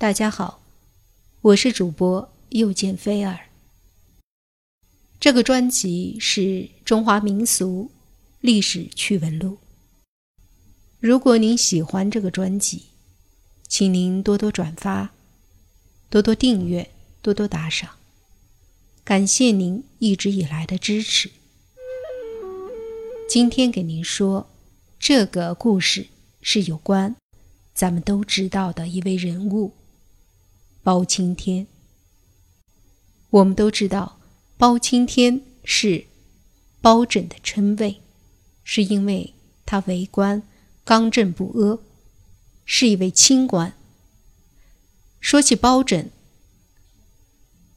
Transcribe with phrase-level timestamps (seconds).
[0.00, 0.62] 大家好，
[1.42, 3.38] 我是主播又见菲儿。
[5.20, 6.40] 这个专辑是
[6.86, 7.90] 《中华民俗
[8.40, 9.50] 历史趣闻录》。
[11.00, 12.84] 如果您喜欢这个专辑，
[13.68, 15.10] 请您多多转发、
[16.08, 16.88] 多多订阅、
[17.20, 17.90] 多多打赏，
[19.04, 21.30] 感谢您一直以来的支持。
[23.28, 24.48] 今天给您说
[24.98, 26.06] 这个故事
[26.40, 27.14] 是有关
[27.74, 29.74] 咱们都知道的一位人物。
[30.82, 31.66] 包青天，
[33.28, 34.18] 我们都知道，
[34.56, 36.06] 包青天是
[36.80, 38.00] 包拯的称谓，
[38.64, 39.34] 是因为
[39.66, 40.42] 他为官
[40.82, 41.78] 刚正不阿，
[42.64, 43.74] 是一位清官。
[45.20, 46.08] 说起包拯，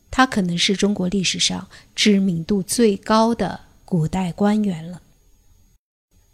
[0.09, 5.01] 他可能是中国历史上知名度最高的古代官员了。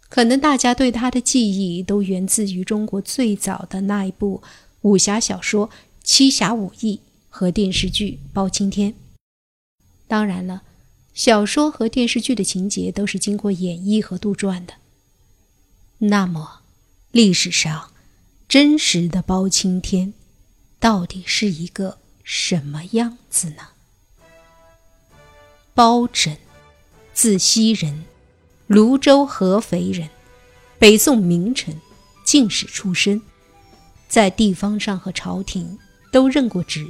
[0.08, 4.40] 可能大家对他的记忆都源自于中国最早的那一部
[4.82, 5.68] 武侠小说。
[6.02, 8.92] 七侠五义和电视剧《包青天》，
[10.08, 10.62] 当然了，
[11.14, 14.74] 小说和电视剧的情节都是经过演绎和杜撰的。
[15.98, 16.62] 那么，
[17.12, 17.92] 历史上
[18.48, 20.14] 真实的包青天
[20.78, 23.68] 到底是一个什么样子呢？
[25.74, 26.36] 包拯，
[27.12, 28.04] 字希仁，
[28.66, 30.08] 泸州合肥人，
[30.78, 31.80] 北宋名臣、
[32.24, 33.22] 进士出身，
[34.08, 35.78] 在地方上和朝廷。
[36.10, 36.86] 都任过职，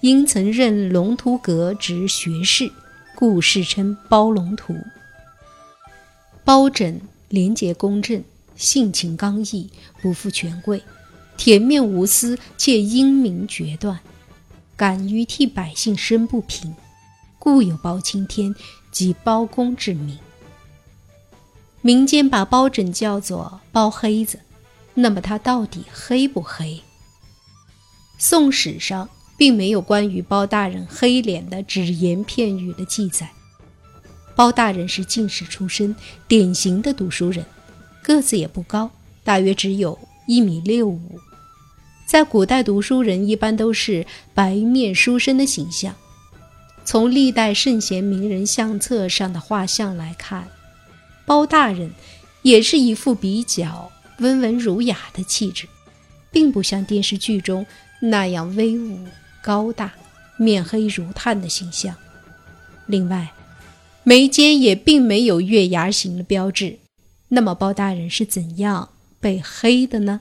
[0.00, 2.70] 因曾任龙图阁职学士，
[3.14, 4.74] 故世称包龙图。
[6.44, 8.22] 包拯廉洁公正，
[8.56, 9.70] 性情刚毅，
[10.02, 10.82] 不负权贵，
[11.36, 14.00] 铁面无私且英明决断，
[14.76, 16.74] 敢于替百姓生不平，
[17.38, 18.54] 故有包青天
[18.90, 20.18] 及包公之名。
[21.80, 24.40] 民间把包拯叫做包黑子，
[24.94, 26.82] 那么他到底黑不黑？
[28.18, 33.30] 宋史上并没有关于包大人黑脸的只言片语的记载。
[34.36, 35.94] 包大人是进士出身，
[36.26, 37.44] 典型的读书人，
[38.02, 38.90] 个子也不高，
[39.22, 39.96] 大约只有
[40.26, 41.20] 一米六五。
[42.04, 45.94] 在古代，读书人一般都是白面书生的形象。
[46.84, 50.48] 从历代圣贤名人相册上的画像来看，
[51.24, 51.92] 包大人
[52.42, 55.66] 也是一副比较温文儒雅的气质，
[56.30, 57.64] 并不像电视剧中。
[58.10, 58.98] 那样威武
[59.42, 59.94] 高大、
[60.36, 61.96] 面黑如炭的形象。
[62.86, 63.32] 另外，
[64.02, 66.78] 眉间也并没有月牙形的标志。
[67.28, 70.20] 那么，包大人是怎样被黑的呢？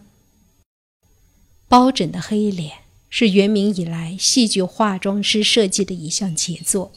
[1.68, 2.72] 包拯的黑脸
[3.10, 6.94] 是元明以来戏剧化妆师设计的一项杰作。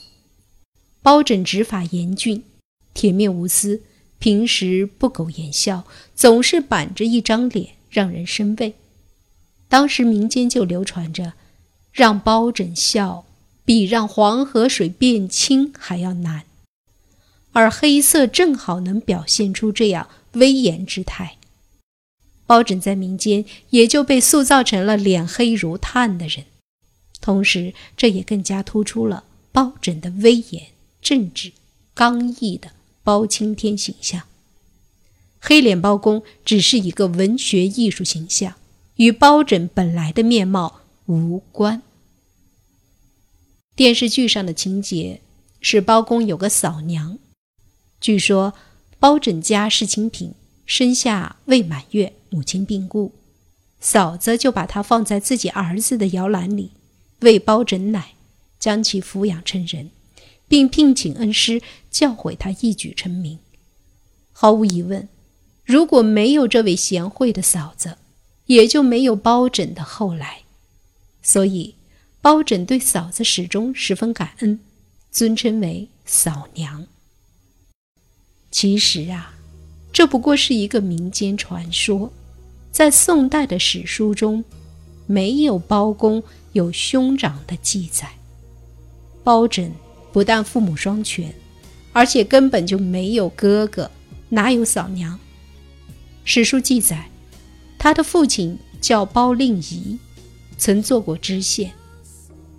[1.03, 2.44] 包拯执法严峻，
[2.94, 3.82] 铁面无私，
[4.18, 8.74] 平时不苟言笑，总是板着一张脸，让人生畏。
[9.69, 11.32] 当时民间就流传着，
[11.93, 13.25] 让包拯笑
[13.65, 16.44] 比让黄河水变清还要难，
[17.53, 21.37] 而黑色正好能表现出这样威严之态。
[22.47, 26.44] 包拯在民间也就被塑造成了脸黑如炭的人，
[27.21, 30.69] 同时这也更加突出了包拯的威严、
[31.03, 31.53] 正直、
[31.93, 32.71] 刚毅的
[33.03, 34.22] 包青天形象。
[35.41, 38.54] 黑脸包公只是一个文学艺术形象。
[38.97, 41.83] 与包拯本来的面貌无关。
[43.75, 45.21] 电视剧上的情节
[45.61, 47.19] 是包公有个嫂娘，
[48.01, 48.55] 据说
[48.99, 50.33] 包拯家是清贫，
[50.65, 53.12] 生下未满月，母亲病故，
[53.81, 56.73] 嫂子就把他放在自己儿子的摇篮里，
[57.21, 58.15] 喂包拯奶，
[58.59, 59.91] 将其抚养成人，
[60.49, 63.39] 并聘请恩师教诲他一举成名。
[64.33, 65.07] 毫无疑问，
[65.65, 67.99] 如果没有这位贤惠的嫂子，
[68.47, 70.43] 也就没有包拯的后来，
[71.23, 71.75] 所以
[72.21, 74.61] 包拯对嫂子始终十分感恩，
[75.11, 76.87] 尊称为嫂娘。
[78.51, 79.34] 其实啊，
[79.93, 82.12] 这不过是一个民间传说，
[82.71, 84.45] 在宋代的史书中，
[85.07, 86.22] 没有包公
[86.53, 88.09] 有兄长的记载。
[89.25, 89.72] 包拯
[90.13, 91.34] 不但父母双全，
[91.92, 93.91] 而且根本就没有哥哥，
[94.28, 95.19] 哪有嫂娘？
[96.25, 97.10] 史书记载。
[97.86, 99.97] 他的父亲叫包令仪，
[100.59, 101.71] 曾做过知县。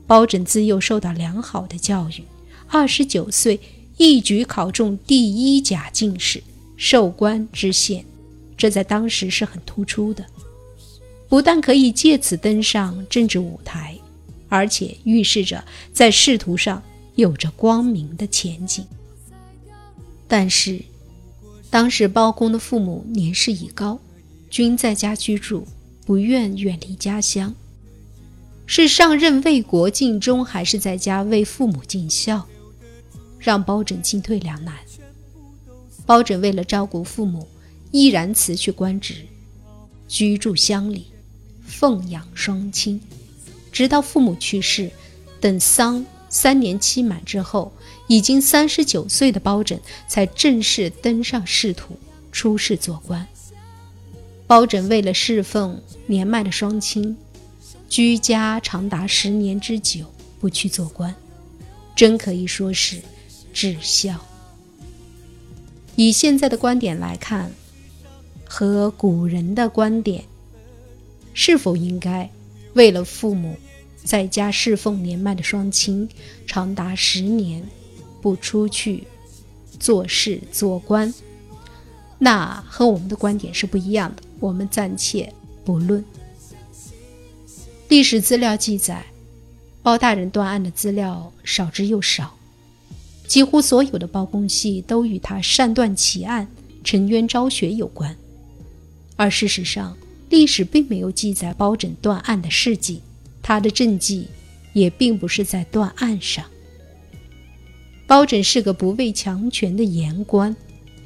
[0.07, 2.23] 包拯自幼受到良好的教育，
[2.69, 3.59] 二十九岁
[3.97, 6.41] 一举考中第一甲进士，
[6.77, 8.05] 授官知县，
[8.55, 10.25] 这在当时是很突出的。
[11.27, 13.99] 不但可以借此登上政治舞台，
[14.47, 16.81] 而且预示着在仕途上
[17.15, 18.85] 有着光明的前景。
[20.25, 20.81] 但是，
[21.69, 23.99] 当时包公的父母年事已高。
[24.49, 25.67] 均在家居住，
[26.05, 27.53] 不愿远离家乡。
[28.65, 32.45] 是上任为国尽忠，还是在家为父母尽孝，
[33.39, 34.75] 让包拯进退两难。
[36.05, 37.47] 包拯为了照顾父母，
[37.91, 39.25] 毅然辞去官职，
[40.07, 41.07] 居住乡里，
[41.65, 42.99] 奉养双亲，
[43.71, 44.91] 直到父母去世，
[45.39, 47.71] 等丧三年期满之后，
[48.07, 51.97] 已经三十九岁的包拯才正式登上仕途，
[52.31, 53.25] 出仕做官。
[54.47, 57.17] 包拯为了侍奉年迈的双亲，
[57.89, 60.05] 居家长达十年之久，
[60.39, 61.13] 不去做官，
[61.93, 63.01] 真可以说是
[63.53, 64.25] 至孝。
[65.97, 67.51] 以现在的观点来看，
[68.45, 70.23] 和古人的观点，
[71.33, 72.29] 是否应该
[72.73, 73.57] 为了父母
[74.01, 76.07] 在家侍奉年迈的双亲，
[76.45, 77.61] 长达十年
[78.21, 79.03] 不出去
[79.77, 81.13] 做事做官？
[82.19, 84.23] 那和我们的观点是不一样的。
[84.39, 85.33] 我们暂且
[85.65, 86.03] 不论。
[87.89, 89.05] 历史资料记载，
[89.81, 92.35] 包大人断案的资料少之又少，
[93.27, 96.47] 几乎所有的包公戏都与他擅断奇案、
[96.83, 98.15] 沉冤昭雪有关。
[99.15, 99.97] 而事实上，
[100.29, 103.01] 历史并没有记载包拯断案的事迹，
[103.41, 104.27] 他的政绩
[104.73, 106.45] 也并不是在断案上。
[108.05, 110.55] 包拯是个不畏强权的言官，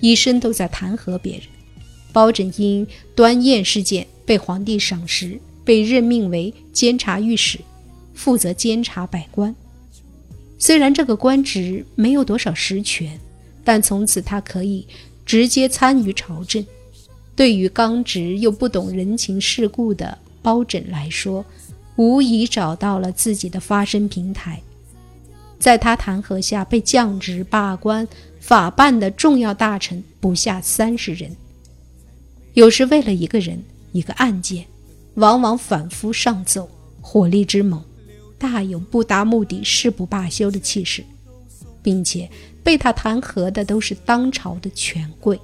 [0.02, 1.44] 一生都在弹劾别人。
[2.12, 7.58] 包拯因端砚事件被皇帝赏识，被任命为监察御史，
[8.14, 9.56] 负责监察百官。
[10.60, 13.18] 虽然这个官职没有多少实权，
[13.64, 14.86] 但从此他可以
[15.26, 16.66] 直接参与朝政。
[17.34, 21.46] 对于刚直又不懂人情世故的包拯来说，
[21.96, 24.62] 无疑找到了自己的发声平台。
[25.58, 28.08] 在他弹劾下被降职、罢官、
[28.42, 31.34] 法办的重要大臣不下三十人。
[32.54, 34.66] 有时为了一个人、一个案件，
[35.14, 36.68] 往往反复上奏，
[37.00, 37.82] 火力之猛，
[38.38, 41.02] 大有不达目的誓不罢休的气势，
[41.82, 42.30] 并且
[42.62, 45.40] 被他弹劾的都是当朝的权贵。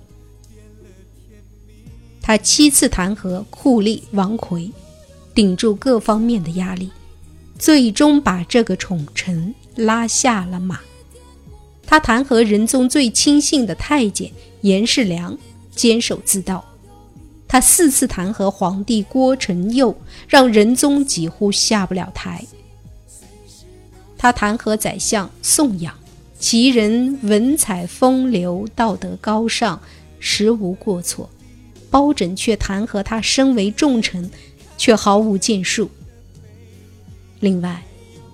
[2.22, 4.70] 他七次弹劾酷吏王奎，
[5.34, 6.92] 顶住各方面的压力，
[7.58, 10.82] 最终把这个宠臣拉下了马。
[11.88, 14.30] 他弹劾仁宗最亲信的太监
[14.62, 15.36] 严世良，
[15.74, 16.64] 坚守自盗。
[17.48, 19.98] 他四次弹劾皇帝郭承佑，
[20.28, 22.46] 让仁宗几乎下不了台。
[24.18, 25.96] 他弹劾宰相宋养，
[26.38, 29.82] 其人文采风流，道德高尚，
[30.20, 31.30] 实无过错。
[31.90, 34.30] 包拯却弹劾他身为重臣，
[34.78, 35.90] 却毫无建树。
[37.40, 37.82] 另外，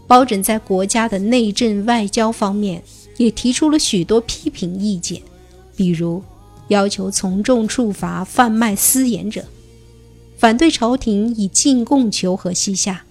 [0.07, 2.81] 包拯在国家的内政外交方面
[3.17, 5.21] 也提出了许多批评意见，
[5.75, 6.23] 比如。
[6.69, 9.45] 要求从重处罚贩卖私盐者，
[10.37, 13.03] 反对朝廷以进贡求和西夏，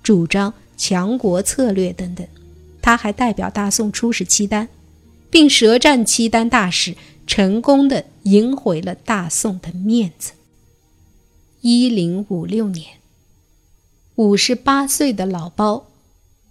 [0.00, 2.24] 主张强国策略等等。
[2.80, 4.68] 他还代表大宋出使契丹，
[5.28, 6.94] 并舌战契丹大使，
[7.26, 10.32] 成功的赢回了大宋的面子。
[11.60, 12.92] 一零五六年，
[14.14, 15.88] 五十八岁的老包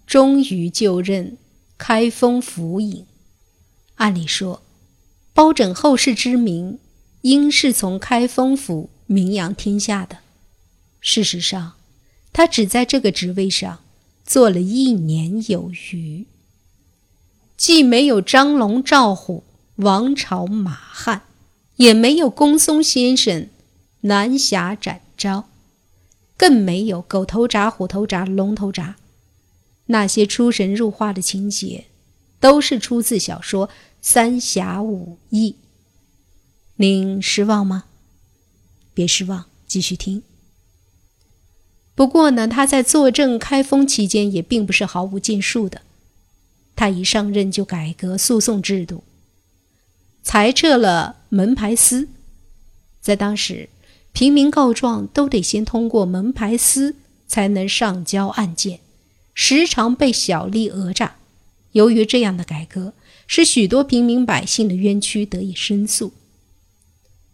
[0.06, 1.38] 终于就任
[1.82, 3.06] 开封府尹。
[3.94, 4.62] 按理说。
[5.32, 6.78] 包拯后世之名，
[7.22, 10.18] 应是从开封府名扬天下的。
[11.00, 11.74] 事实上，
[12.32, 13.78] 他只在这个职位上
[14.26, 16.26] 做了一年有余，
[17.56, 19.44] 既没有张龙赵虎、
[19.76, 21.22] 王朝马汉，
[21.76, 23.48] 也没有公松先生
[24.02, 25.48] 南侠展昭，
[26.36, 28.94] 更没有狗头铡、虎头铡、龙头铡。
[29.90, 31.86] 那些出神入化的情节，
[32.38, 33.68] 都是出自小说。
[34.02, 35.56] 三侠五义，
[36.76, 37.84] 您失望吗？
[38.94, 40.22] 别失望，继续听。
[41.94, 45.82] 不过呢，他在坐镇开封期间也并不是毫无建树的。
[46.74, 49.04] 他一上任就改革诉讼制度，
[50.22, 52.08] 裁撤了门牌司。
[53.02, 53.68] 在当时，
[54.12, 56.96] 平民告状都得先通过门牌司
[57.28, 58.80] 才能上交案件，
[59.42, 61.16] 时常被小吏讹诈。
[61.72, 62.92] 由于这样的改革，
[63.26, 66.12] 使许多平民百姓的冤屈得以申诉。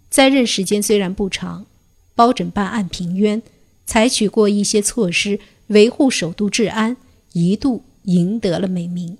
[0.09, 1.67] 在任时间虽然不长，
[2.15, 3.43] 包拯办案平冤，
[3.87, 6.97] 采取过一些措施维护首都治安，
[7.33, 9.19] 一度赢得了美名。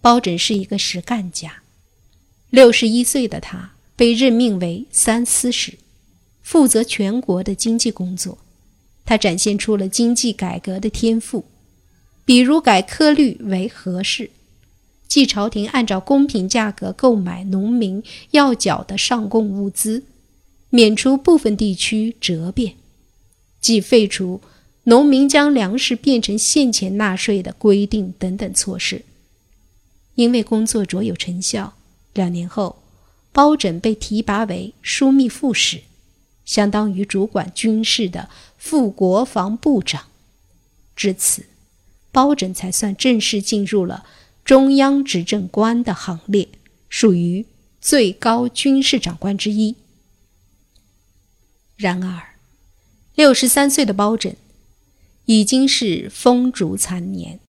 [0.00, 1.64] 包拯是一个实干家，
[2.48, 5.74] 六十一岁的他被任命为三司使，
[6.40, 8.38] 负责全国的经济工作。
[9.04, 11.44] 他展现出了经济改革的天赋，
[12.24, 14.30] 比如改科率为合适。
[15.06, 20.04] 即朝廷按照公平价格购买农民要缴的上贡物资，
[20.70, 22.72] 免除部分地区折变；
[23.60, 24.40] 即废除
[24.84, 29.04] 农民将粮食变成现钱纳税的规定等等措施。
[30.16, 31.74] 因为工作卓有成效，
[32.12, 32.82] 两年后，
[33.30, 35.82] 包拯被提拔为枢密副使，
[36.44, 40.06] 相当于主管军事的副国防部长。
[40.96, 41.46] 至此，
[42.12, 44.04] 包拯才算正式进入了
[44.44, 46.48] 中央执政官的行列，
[46.88, 47.46] 属于
[47.80, 49.76] 最高军事长官之一。
[51.76, 52.36] 然而，
[53.14, 54.34] 六十三岁的包拯
[55.24, 57.40] 已经是风烛残年。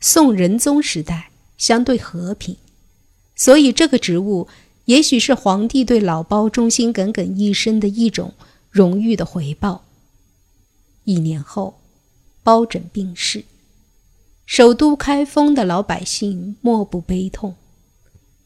[0.00, 2.56] 宋仁宗时代相对和平，
[3.34, 4.46] 所以这个职务
[4.86, 8.34] 也许是皇帝对老包忠心耿耿一生的一种
[8.70, 9.84] 荣誉的回报。
[11.04, 11.80] 一年后。
[12.46, 13.46] 包拯病逝，
[14.44, 17.56] 首都开封的老百姓莫不悲痛。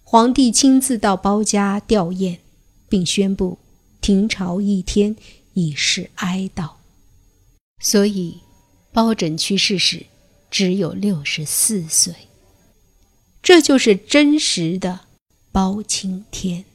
[0.04, 2.38] 皇帝亲自到包家吊唁，
[2.88, 3.58] 并宣布
[4.00, 5.16] 停朝一天，
[5.54, 6.74] 以示哀悼。
[7.80, 8.38] 所以，
[8.92, 10.06] 包拯去世时
[10.48, 12.14] 只有六十四岁。
[13.42, 15.00] 这就是真实的
[15.58, 16.67] 包青天。